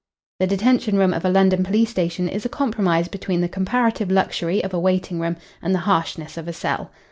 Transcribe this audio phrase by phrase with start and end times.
[0.39, 4.63] The detention room of a London police station is a compromise between the comparative luxury
[4.63, 6.89] of a waiting room and the harshness of a cell.